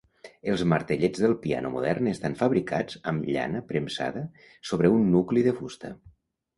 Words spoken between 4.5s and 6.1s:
sobre un nucli de fusta.